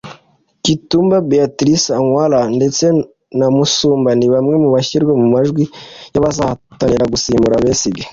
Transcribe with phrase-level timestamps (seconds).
[0.63, 2.85] Kitgum Beatrice Anywar ndetse
[3.37, 5.63] na Musumba ni bamwe mu bashyirwa mu majwi
[6.13, 8.05] y’abazahatanira gusimbura Besigye